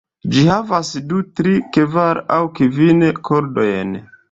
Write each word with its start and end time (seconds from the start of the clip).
Ĝi 0.35 0.45
havas 0.45 0.89
du, 1.11 1.19
tri, 1.41 1.53
kvar 1.77 2.23
aŭ 2.39 2.41
kvin 2.63 3.07
kordojn. 3.31 3.97